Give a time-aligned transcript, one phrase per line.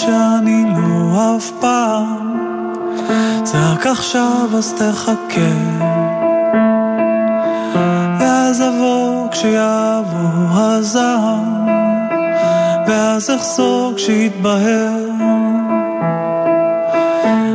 [0.00, 2.36] שאני לא אף פעם.
[3.44, 5.52] זה רק עכשיו אז תחכה.
[8.20, 11.66] ואז אבוא כשיעבור הזעם
[12.86, 15.00] ואז אחזור כשיתבהר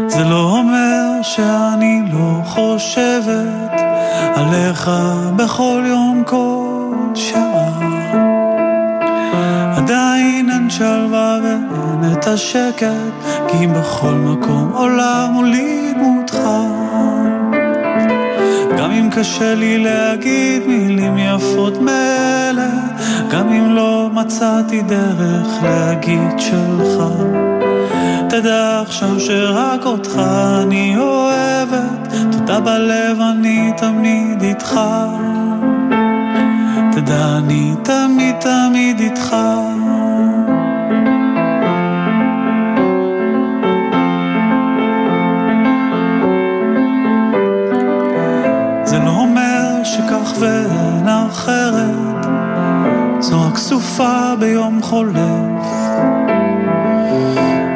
[0.08, 3.72] זה לא אומר שאני לא חושבת
[4.36, 4.92] עליך
[5.36, 8.21] בכל יום כל שעה.
[9.82, 13.14] עדיין אין שלווה ואין את השקט,
[13.48, 16.40] כי בכל מקום עולה מולי דמותך.
[18.78, 22.70] גם אם קשה לי להגיד מילים יפות מאלה,
[23.32, 27.04] גם אם לא מצאתי דרך להגיד שלך.
[28.30, 30.22] תדע עכשיו שרק אותך
[30.64, 34.80] אני אוהבת, תודה בלב אני תמיד איתך.
[36.92, 39.36] תדע אני תמיד תמיד איתך.
[48.92, 52.26] זה לא אומר שכך ואין אחרת,
[53.20, 55.66] זו רק סופה ביום חולף.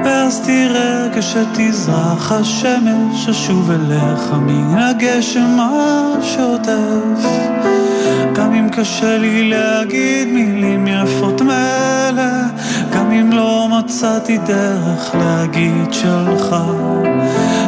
[0.05, 7.29] ואז תראה כשתזרח השמש, אשוב אליך מן הגשם השוטף.
[8.35, 12.41] גם אם קשה לי להגיד מילים יפות מאלה,
[12.93, 16.55] גם אם לא מצאתי דרך להגיד שלך.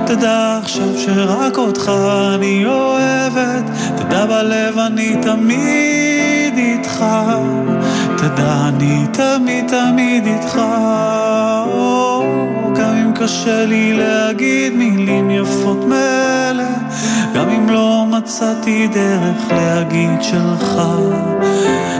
[0.08, 1.92] תדע עכשיו שרק אותך
[2.36, 3.64] אני אוהבת,
[3.98, 7.06] תדע בלב אני תמיד איתך.
[8.18, 10.56] תדע אני תמיד תמיד איתך.
[12.76, 16.70] גם אם קשה לי להגיד מילים יפות מאלה,
[17.36, 20.82] גם אם לא מצאתי דרך להגיד שלך.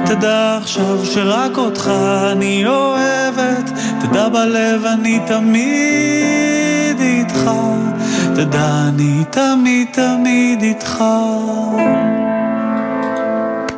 [0.06, 1.92] תדע עכשיו שרק אותך
[2.32, 3.72] אני אוהבת,
[4.02, 5.97] תדע בלב אני תמיד
[7.00, 7.50] איתך.
[8.36, 11.04] תדע אני תמיד תמיד איתך.